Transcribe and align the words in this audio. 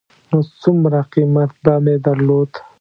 نو 0.29 0.37
څومره 0.61 0.99
قېمت 1.13 1.51
به 1.63 1.73
مې 1.83 1.95
درلود. 2.05 2.49